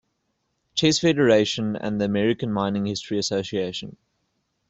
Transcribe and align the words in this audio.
Chess 0.73 0.97
Federation 0.97 1.75
and 1.75 2.01
the 2.01 2.05
American 2.05 2.51
Mining 2.51 2.87
History 2.87 3.19
Association. 3.19 3.97